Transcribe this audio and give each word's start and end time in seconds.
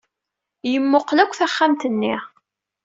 Yemmuqqel 0.71 1.17
akk 1.23 1.33
taxxamt-nni. 1.39 2.15